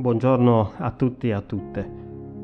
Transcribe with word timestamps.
buongiorno 0.00 0.72
a 0.78 0.90
tutti 0.92 1.28
e 1.28 1.32
a 1.32 1.42
tutte. 1.42 1.98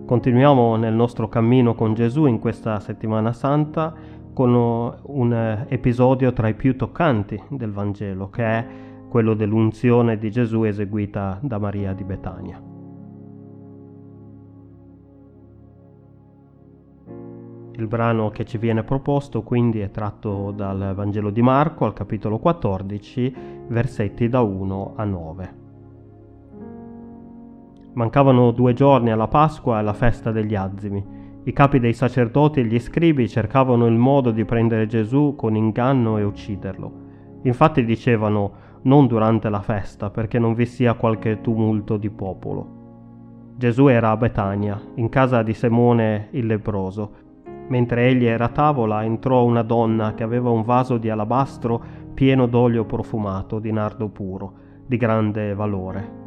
Continuiamo 0.05 0.77
nel 0.77 0.93
nostro 0.93 1.27
cammino 1.27 1.75
con 1.75 1.95
Gesù 1.95 2.27
in 2.27 2.39
questa 2.39 2.79
settimana 2.81 3.33
santa 3.33 3.95
con 4.35 4.53
un 5.03 5.65
episodio 5.67 6.35
tra 6.35 6.49
i 6.49 6.55
più 6.55 6.77
toccanti 6.77 7.43
del 7.49 7.73
Vangelo, 7.73 8.29
che 8.29 8.45
è 8.45 8.67
quello 9.09 9.33
dell'unzione 9.33 10.19
di 10.19 10.31
Gesù 10.31 10.65
eseguita 10.65 11.39
da 11.41 11.59
Maria 11.59 11.95
di 11.95 12.05
Betania. 12.05 12.63
Il 17.79 17.87
brano 17.87 18.29
che 18.29 18.45
ci 18.45 18.59
viene 18.59 18.85
proposto 18.85 19.43
quindi 19.43 19.81
è 19.81 19.91
tratto 19.91 20.51
dal 20.51 20.93
Vangelo 20.95 21.31
di 21.31 21.41
Marco 21.41 21.87
al 21.87 21.95
capitolo 21.95 22.39
14, 22.39 23.35
versetti 23.69 24.29
da 24.29 24.43
1 24.43 24.93
a 24.97 25.05
9. 25.05 25.65
Mancavano 27.97 28.51
due 28.51 28.75
giorni 28.75 29.11
alla 29.11 29.27
Pasqua 29.27 29.77
e 29.77 29.79
alla 29.79 29.95
festa 29.95 30.31
degli 30.31 30.55
azimi. 30.55 31.03
I 31.45 31.53
capi 31.55 31.81
dei 31.81 31.95
sacerdoti 31.95 32.61
e 32.61 32.65
gli 32.65 32.79
scribi 32.79 33.27
cercavano 33.27 33.87
il 33.87 33.97
modo 33.97 34.33
di 34.33 34.45
prendere 34.45 34.87
Gesù 34.87 35.33
con 35.35 35.57
inganno 35.57 36.19
e 36.19 36.23
ucciderlo. 36.23 36.93
Infatti 37.45 37.87
dicevano 37.87 38.53
non 38.83 39.07
durante 39.07 39.49
la 39.49 39.63
festa 39.63 40.11
perché 40.11 40.39
non 40.39 40.53
vi 40.53 40.67
sia 40.67 40.93
qualche 40.93 41.41
tumulto 41.41 41.97
di 41.97 42.11
popolo. 42.11 43.55
Gesù 43.57 43.87
era 43.87 44.11
a 44.11 44.17
Betania, 44.19 44.79
in 44.97 45.09
casa 45.09 45.43
di 45.43 45.55
Simone 45.55 46.29
il 46.33 46.45
lebroso. 46.45 47.13
Mentre 47.69 48.09
egli 48.09 48.27
era 48.27 48.45
a 48.45 48.51
tavola 48.51 49.05
entrò 49.05 49.43
una 49.43 49.63
donna 49.63 50.13
che 50.13 50.23
aveva 50.23 50.51
un 50.51 50.65
vaso 50.65 50.99
di 50.99 51.09
alabastro 51.09 51.83
pieno 52.13 52.47
d'olio 52.47 52.85
profumato 52.85 53.59
di 53.59 53.73
nardo 53.73 54.09
puro, 54.09 54.53
di 54.87 54.99
grande 54.99 55.55
valore. 55.55 56.25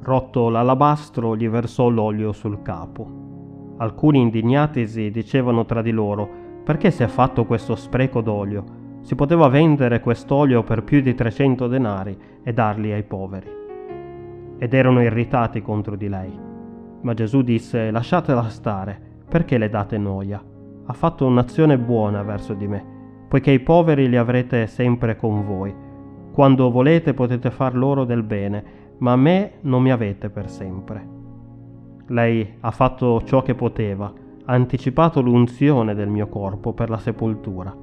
Rotto 0.00 0.48
l'alabastro 0.48 1.36
gli 1.36 1.48
versò 1.48 1.88
l'olio 1.88 2.32
sul 2.32 2.62
capo. 2.62 3.74
Alcuni 3.78 4.20
indignatisi 4.20 5.10
dicevano 5.10 5.64
tra 5.64 5.82
di 5.82 5.90
loro 5.90 6.46
perché 6.64 6.90
si 6.90 7.02
è 7.02 7.06
fatto 7.06 7.46
questo 7.46 7.76
spreco 7.76 8.20
d'olio? 8.20 8.64
Si 9.00 9.14
poteva 9.14 9.48
vendere 9.48 10.00
quest'olio 10.00 10.62
per 10.62 10.84
più 10.84 11.00
di 11.00 11.14
300 11.14 11.66
denari 11.66 12.18
e 12.42 12.52
darli 12.52 12.92
ai 12.92 13.04
poveri. 13.04 13.48
Ed 14.58 14.74
erano 14.74 15.02
irritati 15.02 15.62
contro 15.62 15.96
di 15.96 16.08
lei. 16.08 16.38
Ma 17.00 17.14
Gesù 17.14 17.42
disse 17.42 17.90
lasciatela 17.90 18.48
stare, 18.48 19.00
perché 19.28 19.56
le 19.56 19.68
date 19.68 19.96
noia? 19.96 20.42
Ha 20.84 20.92
fatto 20.92 21.26
un'azione 21.26 21.78
buona 21.78 22.22
verso 22.22 22.54
di 22.54 22.66
me, 22.66 22.84
poiché 23.28 23.50
i 23.50 23.60
poveri 23.60 24.08
li 24.08 24.16
avrete 24.16 24.66
sempre 24.66 25.16
con 25.16 25.44
voi. 25.44 25.74
Quando 26.32 26.70
volete 26.70 27.14
potete 27.14 27.50
far 27.50 27.74
loro 27.74 28.04
del 28.04 28.22
bene 28.22 28.77
ma 28.98 29.12
a 29.12 29.16
me 29.16 29.52
non 29.62 29.82
mi 29.82 29.90
avete 29.90 30.30
per 30.30 30.48
sempre. 30.48 31.16
Lei 32.08 32.56
ha 32.60 32.70
fatto 32.70 33.22
ciò 33.22 33.42
che 33.42 33.54
poteva, 33.54 34.12
ha 34.44 34.52
anticipato 34.52 35.20
l'unzione 35.20 35.94
del 35.94 36.08
mio 36.08 36.28
corpo 36.28 36.72
per 36.72 36.88
la 36.88 36.98
sepoltura. 36.98 37.74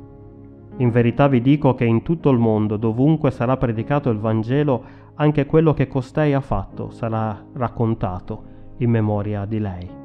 In 0.78 0.90
verità 0.90 1.28
vi 1.28 1.42
dico 1.42 1.74
che 1.74 1.86
in 1.86 2.02
tutto 2.02 2.30
il 2.30 2.38
mondo, 2.38 2.76
dovunque 2.76 3.32
sarà 3.32 3.56
predicato 3.56 4.10
il 4.10 4.18
Vangelo, 4.18 4.84
anche 5.16 5.46
quello 5.46 5.74
che 5.74 5.88
costei 5.88 6.34
ha 6.34 6.42
fatto 6.42 6.90
sarà 6.90 7.46
raccontato 7.54 8.44
in 8.78 8.90
memoria 8.90 9.46
di 9.46 9.60
lei. 9.60 10.05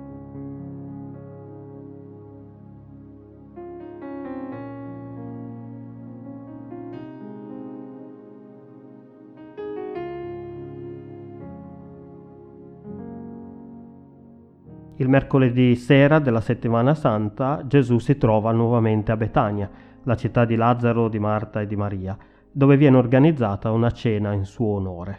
Il 15.00 15.08
mercoledì 15.08 15.76
sera 15.76 16.18
della 16.18 16.42
settimana 16.42 16.94
santa 16.94 17.62
Gesù 17.66 17.98
si 17.98 18.18
trova 18.18 18.52
nuovamente 18.52 19.10
a 19.10 19.16
Betania, 19.16 19.70
la 20.02 20.14
città 20.14 20.44
di 20.44 20.56
Lazzaro, 20.56 21.08
di 21.08 21.18
Marta 21.18 21.62
e 21.62 21.66
di 21.66 21.74
Maria, 21.74 22.14
dove 22.52 22.76
viene 22.76 22.98
organizzata 22.98 23.70
una 23.70 23.90
cena 23.92 24.34
in 24.34 24.44
suo 24.44 24.74
onore. 24.74 25.18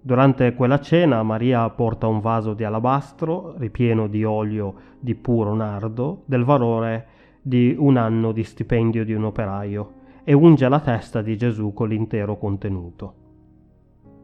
Durante 0.00 0.54
quella 0.54 0.78
cena 0.78 1.20
Maria 1.24 1.68
porta 1.70 2.06
un 2.06 2.20
vaso 2.20 2.54
di 2.54 2.62
alabastro 2.62 3.56
ripieno 3.58 4.06
di 4.06 4.22
olio 4.22 4.74
di 5.00 5.16
puro 5.16 5.52
nardo 5.52 6.22
del 6.26 6.44
valore 6.44 7.06
di 7.42 7.74
un 7.76 7.96
anno 7.96 8.30
di 8.30 8.44
stipendio 8.44 9.04
di 9.04 9.14
un 9.14 9.24
operaio 9.24 9.94
e 10.22 10.32
unge 10.32 10.68
la 10.68 10.78
testa 10.78 11.22
di 11.22 11.36
Gesù 11.36 11.72
con 11.72 11.88
l'intero 11.88 12.38
contenuto. 12.38 13.14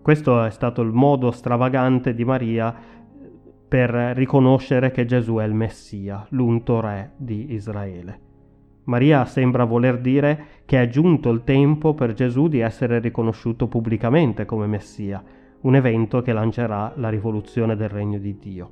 Questo 0.03 0.45
è 0.45 0.51
stato 0.51 0.83
il 0.83 0.93
modo 0.93 1.33
stravagante 1.33 2.15
di 2.15 2.25
Maria 2.25 2.97
per 3.69 3.91
riconoscere 3.91 4.91
che 4.91 5.05
Gesù 5.05 5.37
è 5.37 5.45
il 5.45 5.53
Messia, 5.53 6.27
l'unto 6.31 6.81
re 6.81 7.13
di 7.17 7.53
Israele. 7.53 8.21
Maria 8.85 9.27
sembra 9.27 9.65
voler 9.65 9.99
dire 10.01 10.45
che 10.65 10.81
è 10.81 10.89
giunto 10.89 11.29
il 11.29 11.45
tempo 11.45 11.93
per 11.93 12.15
Gesù 12.15 12.49
di 12.49 12.61
essere 12.61 12.99
riconosciuto 13.01 13.69
pubblicamente 13.69 14.47
come 14.47 14.67
Messia, 14.67 15.23
un 15.61 15.75
evento 15.75 16.23
che 16.23 16.33
lancerà 16.33 16.95
la 16.97 17.11
rivoluzione 17.11 17.77
del 17.77 17.91
regno 17.91 18.19
di 18.19 18.39
Dio. 18.39 18.71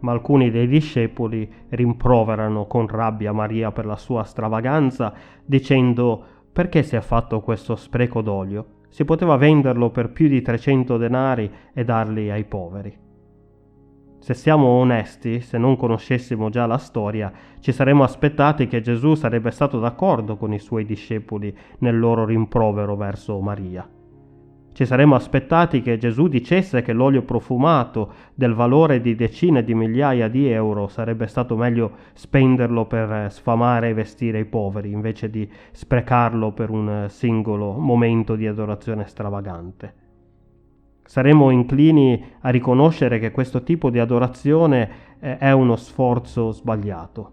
Ma 0.00 0.12
alcuni 0.12 0.52
dei 0.52 0.68
discepoli 0.68 1.50
rimproverano 1.70 2.66
con 2.66 2.86
rabbia 2.86 3.32
Maria 3.32 3.72
per 3.72 3.84
la 3.84 3.96
sua 3.96 4.22
stravaganza, 4.22 5.12
dicendo 5.44 6.22
perché 6.52 6.84
si 6.84 6.94
è 6.94 7.00
fatto 7.00 7.40
questo 7.40 7.74
spreco 7.74 8.22
d'olio? 8.22 8.66
Si 8.90 9.04
poteva 9.04 9.36
venderlo 9.36 9.90
per 9.90 10.12
più 10.12 10.28
di 10.28 10.40
300 10.40 10.96
denari 10.96 11.50
e 11.74 11.84
darli 11.84 12.30
ai 12.30 12.44
poveri. 12.44 13.06
Se 14.28 14.34
siamo 14.34 14.66
onesti, 14.66 15.40
se 15.40 15.56
non 15.56 15.78
conoscessimo 15.78 16.50
già 16.50 16.66
la 16.66 16.76
storia, 16.76 17.32
ci 17.60 17.72
saremmo 17.72 18.02
aspettati 18.02 18.66
che 18.66 18.82
Gesù 18.82 19.14
sarebbe 19.14 19.50
stato 19.50 19.78
d'accordo 19.78 20.36
con 20.36 20.52
i 20.52 20.58
suoi 20.58 20.84
discepoli 20.84 21.56
nel 21.78 21.98
loro 21.98 22.26
rimprovero 22.26 22.94
verso 22.94 23.40
Maria. 23.40 23.88
Ci 24.70 24.84
saremmo 24.84 25.14
aspettati 25.14 25.80
che 25.80 25.96
Gesù 25.96 26.28
dicesse 26.28 26.82
che 26.82 26.92
l'olio 26.92 27.22
profumato 27.22 28.12
del 28.34 28.52
valore 28.52 29.00
di 29.00 29.14
decine 29.14 29.64
di 29.64 29.74
migliaia 29.74 30.28
di 30.28 30.46
euro 30.46 30.88
sarebbe 30.88 31.26
stato 31.26 31.56
meglio 31.56 31.92
spenderlo 32.12 32.84
per 32.84 33.32
sfamare 33.32 33.88
e 33.88 33.94
vestire 33.94 34.40
i 34.40 34.44
poveri 34.44 34.92
invece 34.92 35.30
di 35.30 35.50
sprecarlo 35.72 36.52
per 36.52 36.68
un 36.68 37.06
singolo 37.08 37.72
momento 37.78 38.36
di 38.36 38.46
adorazione 38.46 39.06
stravagante. 39.06 40.07
Saremmo 41.08 41.48
inclini 41.48 42.22
a 42.40 42.50
riconoscere 42.50 43.18
che 43.18 43.30
questo 43.30 43.62
tipo 43.62 43.88
di 43.88 43.98
adorazione 43.98 44.90
eh, 45.20 45.38
è 45.38 45.52
uno 45.52 45.74
sforzo 45.74 46.50
sbagliato, 46.50 47.32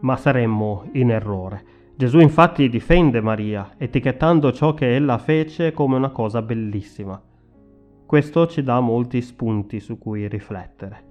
ma 0.00 0.16
saremmo 0.16 0.88
in 0.94 1.12
errore. 1.12 1.62
Gesù 1.94 2.18
infatti 2.18 2.68
difende 2.68 3.20
Maria, 3.20 3.74
etichettando 3.78 4.50
ciò 4.50 4.74
che 4.74 4.96
ella 4.96 5.18
fece 5.18 5.72
come 5.72 5.94
una 5.94 6.10
cosa 6.10 6.42
bellissima. 6.42 7.22
Questo 8.04 8.48
ci 8.48 8.64
dà 8.64 8.80
molti 8.80 9.20
spunti 9.20 9.78
su 9.78 9.96
cui 9.96 10.26
riflettere. 10.26 11.04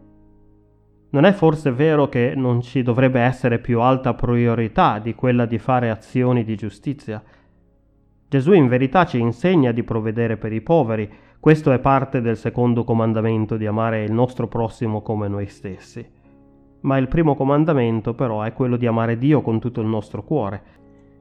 Non 1.11 1.23
è 1.23 1.31
forse 1.31 1.71
vero 1.71 2.09
che 2.09 2.33
non 2.35 2.59
ci 2.59 2.83
dovrebbe 2.83 3.21
essere 3.21 3.59
più 3.59 3.79
alta 3.79 4.13
priorità 4.13 4.99
di 4.99 5.15
quella 5.15 5.45
di 5.45 5.57
fare 5.57 5.89
azioni 5.89 6.43
di 6.43 6.57
giustizia? 6.57 7.23
Gesù 8.27 8.51
in 8.51 8.67
verità 8.67 9.05
ci 9.05 9.19
insegna 9.19 9.71
di 9.71 9.83
provvedere 9.83 10.35
per 10.35 10.51
i 10.51 10.59
poveri, 10.59 11.09
questo 11.39 11.71
è 11.71 11.79
parte 11.79 12.19
del 12.19 12.35
secondo 12.35 12.83
comandamento 12.83 13.57
di 13.57 13.67
amare 13.67 14.03
il 14.03 14.11
nostro 14.11 14.47
prossimo 14.47 15.01
come 15.01 15.27
noi 15.27 15.45
stessi. 15.45 16.05
Ma 16.81 16.97
il 16.97 17.07
primo 17.07 17.35
comandamento 17.35 18.13
però 18.13 18.41
è 18.41 18.53
quello 18.53 18.75
di 18.75 18.87
amare 18.87 19.17
Dio 19.17 19.41
con 19.41 19.59
tutto 19.59 19.79
il 19.81 19.87
nostro 19.87 20.23
cuore. 20.23 20.75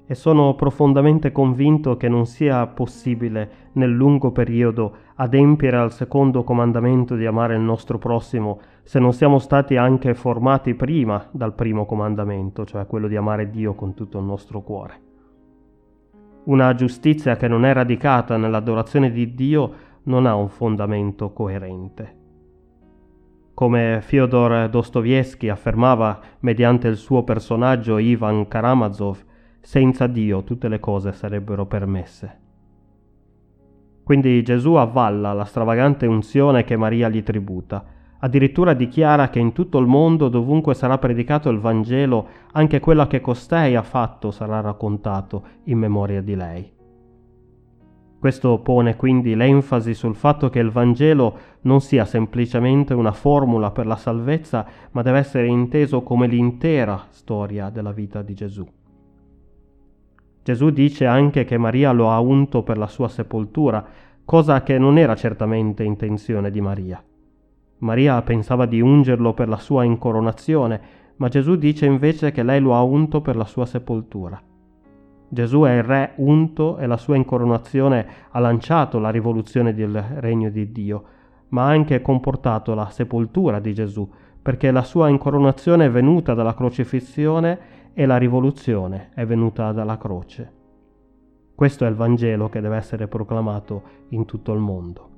E 0.06 0.15
sono 0.15 0.55
profondamente 0.55 1.32
convinto 1.32 1.97
che 1.97 2.09
non 2.09 2.26
sia 2.26 2.66
possibile 2.66 3.71
nel 3.72 3.90
lungo 3.90 4.31
periodo 4.31 4.94
adempiere 5.17 5.76
al 5.76 5.93
secondo 5.93 6.44
comandamento 6.44 7.14
di 7.14 7.26
amare 7.26 7.55
il 7.55 7.61
nostro 7.61 7.99
prossimo 7.99 8.61
se 8.82 8.99
non 8.99 9.12
siamo 9.12 9.38
stati 9.38 9.76
anche 9.76 10.14
formati 10.14 10.75
prima 10.75 11.29
dal 11.32 11.55
primo 11.55 11.87
comandamento, 11.87 12.64
cioè 12.64 12.87
quello 12.87 13.08
di 13.08 13.17
amare 13.17 13.50
Dio 13.50 13.75
con 13.75 13.94
tutto 13.94 14.19
il 14.19 14.25
nostro 14.25 14.62
cuore. 14.62 15.00
Una 16.44 16.73
giustizia 16.75 17.37
che 17.37 17.49
non 17.49 17.64
è 17.64 17.73
radicata 17.73 18.37
nell'adorazione 18.37 19.11
di 19.11 19.35
Dio 19.35 19.73
non 20.06 20.26
ha 20.26 20.35
un 20.35 20.49
fondamento 20.49 21.32
coerente. 21.32 22.14
Come 23.55 24.00
Fyodor 24.03 24.69
Dostoevsky 24.69 25.49
affermava 25.49 26.20
mediante 26.41 26.88
il 26.88 26.97
suo 26.97 27.23
personaggio 27.23 27.99
Ivan 27.99 28.49
Karamazov, 28.49 29.25
senza 29.61 30.06
Dio 30.06 30.44
tutte 30.44 30.69
le 30.69 30.79
cose 30.79 31.12
sarebbero 31.12 31.67
permesse. 31.67 32.41
Quindi 34.05 34.43
Gesù 34.43 34.75
avvalla 34.75 35.32
la 35.32 35.44
stravagante 35.44 36.06
unzione 36.06 36.64
che 36.64 36.76
Maria 36.76 37.09
gli 37.09 37.23
tributa, 37.23 37.85
addirittura 38.19 38.75
dichiara 38.75 39.31
che 39.31 39.41
in 39.41 39.52
tutto 39.52 39.79
il 39.79 39.87
mondo, 39.87 40.29
dovunque 40.29 40.75
sarà 40.75 40.99
predicato 40.99 41.49
il 41.49 41.59
Vangelo, 41.59 42.29
anche 42.52 42.79
quella 42.79 43.06
che 43.09 43.20
costei 43.20 43.75
ha 43.75 43.82
fatto 43.82 44.31
sarà 44.31 44.61
raccontato 44.61 45.43
in 45.64 45.79
memoria 45.79 46.23
di 46.23 46.37
lei. 46.37 46.75
Questo 48.18 48.58
pone 48.60 48.96
quindi 48.96 49.34
l'enfasi 49.34 49.94
sul 49.94 50.14
fatto 50.14 50.48
che 50.48 50.58
il 50.58 50.70
Vangelo 50.70 51.38
non 51.62 51.80
sia 51.80 52.04
semplicemente 52.04 52.94
una 52.94 53.12
formula 53.12 53.70
per 53.70 53.86
la 53.86 53.96
salvezza, 53.96 54.66
ma 54.92 55.02
deve 55.02 55.18
essere 55.18 55.46
inteso 55.46 56.02
come 56.02 56.26
l'intera 56.26 57.06
storia 57.10 57.68
della 57.68 57.92
vita 57.92 58.22
di 58.22 58.34
Gesù. 58.34 58.66
Gesù 60.42 60.70
dice 60.70 61.06
anche 61.06 61.44
che 61.44 61.58
Maria 61.58 61.92
lo 61.92 62.10
ha 62.10 62.20
unto 62.20 62.62
per 62.62 62.78
la 62.78 62.86
sua 62.86 63.08
sepoltura, 63.08 63.84
cosa 64.24 64.62
che 64.62 64.78
non 64.78 64.96
era 64.96 65.14
certamente 65.14 65.82
intenzione 65.82 66.50
di 66.50 66.60
Maria. 66.60 67.02
Maria 67.78 68.22
pensava 68.22 68.64
di 68.64 68.80
ungerlo 68.80 69.34
per 69.34 69.48
la 69.48 69.58
sua 69.58 69.84
incoronazione, 69.84 70.80
ma 71.16 71.28
Gesù 71.28 71.56
dice 71.56 71.84
invece 71.84 72.32
che 72.32 72.42
lei 72.42 72.60
lo 72.60 72.74
ha 72.74 72.82
unto 72.82 73.20
per 73.20 73.36
la 73.36 73.44
sua 73.44 73.66
sepoltura. 73.66 74.40
Gesù 75.28 75.62
è 75.62 75.73
il 75.73 75.82
re 75.82 76.12
unto 76.17 76.78
e 76.78 76.87
la 76.87 76.96
sua 76.96 77.17
incoronazione 77.17 78.06
ha 78.31 78.38
lanciato 78.38 78.99
la 78.99 79.11
rivoluzione 79.11 79.75
del 79.75 80.00
regno 80.19 80.50
di 80.50 80.70
Dio, 80.70 81.05
ma 81.49 81.64
ha 81.64 81.70
anche 81.70 82.00
comportato 82.00 82.75
la 82.75 82.88
sepoltura 82.90 83.58
di 83.58 83.75
Gesù, 83.75 84.08
perché 84.40 84.70
la 84.70 84.82
sua 84.82 85.08
incoronazione 85.08 85.87
è 85.87 85.90
venuta 85.90 86.34
dalla 86.34 86.55
crocifissione 86.55 87.58
e 87.93 88.06
la 88.06 88.17
rivoluzione 88.17 89.11
è 89.14 89.26
venuta 89.26 89.73
dalla 89.73 89.99
croce. 89.99 90.52
Questo 91.55 91.84
è 91.84 91.88
il 91.88 91.94
Vangelo 91.94 92.49
che 92.49 92.61
deve 92.61 92.76
essere 92.76 93.08
proclamato 93.08 93.82
in 94.11 94.26
tutto 94.26 94.52
il 94.52 94.61
mondo. 94.61 95.08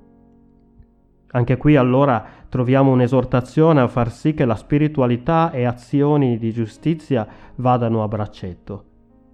Anche 1.32 1.58
qui 1.58 1.76
allora 1.76 2.24
troviamo 2.48 2.92
un'esortazione 2.92 3.80
a 3.80 3.88
far 3.88 4.10
sì 4.10 4.32
che 4.32 4.46
la 4.46 4.54
spiritualità 4.54 5.50
e 5.50 5.64
azioni 5.64 6.38
di 6.38 6.52
giustizia 6.52 7.26
vadano 7.56 8.02
a 8.02 8.08
braccetto. 8.08 8.84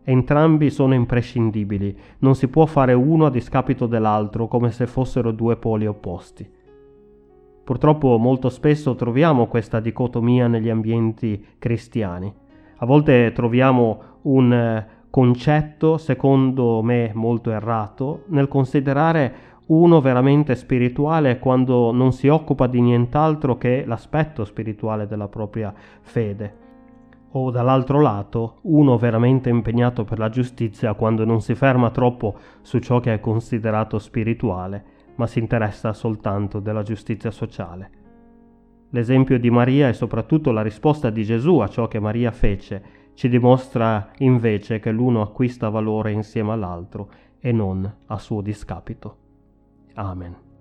Entrambi 0.07 0.69
sono 0.69 0.93
imprescindibili, 0.93 1.97
non 2.19 2.35
si 2.35 2.49
può 2.49 2.67
fare 2.67 2.93
uno 2.93 3.25
a 3.25 3.31
discapito 3.31 3.87
dell'altro 3.87 4.49
come 4.49 4.71
se 4.71 4.87
fossero 4.87 5.31
due 5.31 5.57
poli 5.57 5.87
opposti. 5.87 6.47
Purtroppo 7.65 8.19
molto 8.19 8.51
spesso 8.51 8.95
troviamo 8.95 9.47
questa 9.47 9.81
dicotomia 9.81 10.47
negli 10.47 10.69
ambienti 10.69 11.43
cristiani. 11.59 12.31
A 12.77 12.85
volte 12.85 13.33
troviamo 13.33 14.03
un 14.23 14.53
eh, 14.53 14.87
concetto, 15.09 15.97
secondo 15.97 16.83
me 16.83 17.11
molto 17.15 17.51
errato, 17.51 18.25
nel 18.27 18.49
considerare 18.49 19.53
uno 19.69 20.03
veramente 20.03 20.55
spirituale 20.55 21.39
quando 21.39 21.93
non 21.93 22.13
si 22.13 22.29
occupa 22.29 22.67
di 22.67 22.83
nient'altro 22.83 23.57
che 23.57 23.85
l'aspetto 23.87 24.45
spirituale 24.45 25.07
della 25.07 25.29
propria 25.29 25.73
fede. 26.03 26.64
O 27.37 27.51
dall'altro 27.51 28.01
lato, 28.01 28.59
uno 28.63 28.97
veramente 28.97 29.49
impegnato 29.49 30.05
per 30.05 30.21
la 30.21 30.29
giustizia 30.29 30.95
quando 30.95 31.25
non 31.25 31.41
si 31.41 31.57
ferma 31.57 31.91
troppo 31.91 32.39
su 32.63 32.79
ciò 32.79 33.01
che 33.01 33.13
è 33.13 33.19
considerato 33.19 33.99
spirituale, 33.99 34.85
ma 35.17 35.27
si 35.27 35.41
interessa 35.41 35.93
soltanto 35.93 36.61
della 36.61 36.85
giustizia 36.85 37.33
sociale. 37.33 37.91
L'esempio 38.91 39.41
di 39.41 39.51
Maria 39.51 39.89
e 39.89 39.95
soprattutto 39.95 40.53
la 40.53 40.63
risposta 40.63 41.11
di 41.11 41.25
Gesù 41.25 41.59
a 41.59 41.67
ciò 41.67 41.89
che 41.89 41.99
Maria 41.99 42.31
fece 42.31 42.83
ci 43.15 43.29
dimostra 43.29 44.11
invece 44.19 44.79
che 44.79 44.93
l'uno 44.93 45.21
acquista 45.21 45.69
valore 45.69 46.13
insieme 46.13 46.53
all'altro 46.53 47.11
e 47.41 47.51
non 47.51 47.93
a 48.07 48.19
suo 48.19 48.43
discapito. 48.43 49.17
Amen. 49.95 50.54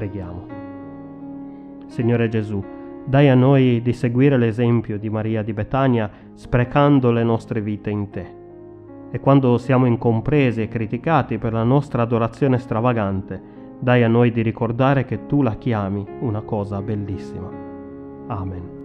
Preghiamo. 0.00 0.46
Signore 1.88 2.30
Gesù, 2.30 2.64
dai 3.04 3.28
a 3.28 3.34
noi 3.34 3.82
di 3.82 3.92
seguire 3.92 4.38
l'esempio 4.38 4.98
di 4.98 5.10
Maria 5.10 5.42
di 5.42 5.52
Betania 5.52 6.10
sprecando 6.32 7.10
le 7.10 7.22
nostre 7.22 7.60
vite 7.60 7.90
in 7.90 8.08
te. 8.08 8.34
E 9.10 9.20
quando 9.20 9.58
siamo 9.58 9.84
incompresi 9.84 10.62
e 10.62 10.68
criticati 10.68 11.36
per 11.36 11.52
la 11.52 11.64
nostra 11.64 12.00
adorazione 12.00 12.56
stravagante, 12.56 13.42
dai 13.78 14.02
a 14.02 14.08
noi 14.08 14.32
di 14.32 14.40
ricordare 14.40 15.04
che 15.04 15.26
tu 15.26 15.42
la 15.42 15.56
chiami 15.56 16.06
una 16.20 16.40
cosa 16.40 16.80
bellissima. 16.80 17.50
Amen. 18.28 18.79